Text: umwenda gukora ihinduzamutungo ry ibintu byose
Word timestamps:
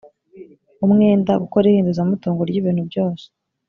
umwenda 0.85 1.31
gukora 1.43 1.65
ihinduzamutungo 1.67 2.41
ry 2.49 2.55
ibintu 2.61 2.81
byose 2.89 3.25